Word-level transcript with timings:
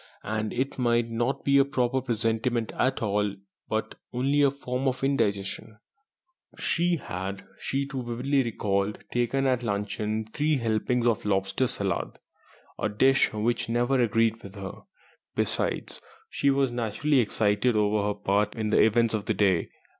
And 0.23 0.51
it 0.51 0.79
might 0.79 1.11
not 1.11 1.45
be 1.45 1.59
a 1.59 1.63
proper 1.63 2.01
presentiment 2.01 2.71
at 2.75 3.03
all, 3.03 3.35
but 3.69 3.93
only 4.11 4.41
a 4.41 4.49
form 4.49 4.87
of 4.87 5.03
indigestion. 5.03 5.77
She 6.57 6.95
had 6.95 7.45
(she 7.59 7.85
too 7.85 8.01
vividly 8.01 8.41
recalled) 8.41 8.97
taken 9.11 9.45
at 9.45 9.61
luncheon 9.61 10.25
three 10.33 10.57
helpings 10.57 11.05
of 11.05 11.23
lobster 11.23 11.67
salad, 11.67 12.17
a 12.79 12.89
dish 12.89 13.31
which 13.31 13.69
never 13.69 14.01
agreed 14.01 14.41
with 14.41 14.55
her. 14.55 14.71
Besides, 15.35 16.01
she 16.31 16.49
was 16.49 16.71
naturally 16.71 17.19
excited 17.19 17.75
over 17.75 18.01
her 18.07 18.15
part 18.15 18.55
in 18.55 18.71
the 18.71 18.81
events 18.81 19.13
of 19.13 19.25
the 19.25 19.35
day. 19.35 19.69